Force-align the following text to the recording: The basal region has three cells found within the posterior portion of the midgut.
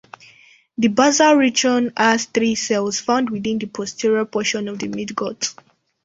The 0.79 0.87
basal 0.87 1.35
region 1.35 1.93
has 1.95 2.25
three 2.25 2.55
cells 2.55 2.99
found 3.01 3.29
within 3.29 3.59
the 3.59 3.67
posterior 3.67 4.25
portion 4.25 4.67
of 4.67 4.79
the 4.79 4.87
midgut. 4.87 5.53